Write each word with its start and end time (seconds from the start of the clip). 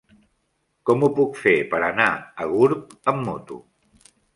Com 0.91 1.05
ho 1.05 1.11
puc 1.21 1.37
fer 1.43 1.55
per 1.75 1.85
anar 1.91 2.11
a 2.47 2.51
Gurb 2.57 3.01
amb 3.15 3.27
moto? 3.33 3.65